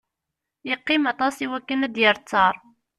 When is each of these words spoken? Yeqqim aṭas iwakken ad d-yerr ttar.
Yeqqim 0.69 1.03
aṭas 1.13 1.35
iwakken 1.45 1.85
ad 1.85 1.91
d-yerr 1.93 2.17
ttar. 2.19 2.55